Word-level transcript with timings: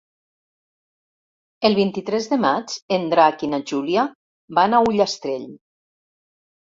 El 1.69 1.75
vint-i-tres 1.81 2.29
de 2.33 2.39
maig 2.45 2.75
en 2.97 3.05
Drac 3.13 3.47
i 3.49 3.53
na 3.55 3.63
Júlia 3.73 4.07
van 4.61 4.75
a 4.75 4.81
Ullastrell. 4.91 5.47